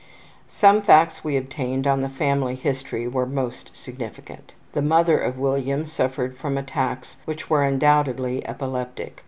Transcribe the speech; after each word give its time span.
Some 0.47 0.81
facts 0.81 1.23
we 1.23 1.37
obtained 1.37 1.85
on 1.85 2.01
the 2.01 2.09
family 2.09 2.55
history 2.55 3.07
were 3.07 3.27
most 3.27 3.69
significant. 3.77 4.53
The 4.73 4.81
mother 4.81 5.19
of 5.19 5.37
William 5.37 5.85
suffered 5.85 6.35
from 6.35 6.57
attacks 6.57 7.17
which 7.25 7.51
were 7.51 7.63
undoubtedly 7.63 8.43
epileptic. 8.47 9.19